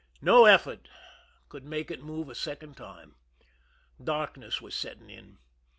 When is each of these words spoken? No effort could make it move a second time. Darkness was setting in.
No 0.19 0.45
effort 0.45 0.89
could 1.47 1.63
make 1.63 1.91
it 1.91 2.01
move 2.01 2.27
a 2.27 2.33
second 2.33 2.75
time. 2.75 3.17
Darkness 4.03 4.59
was 4.59 4.73
setting 4.73 5.11
in. 5.11 5.37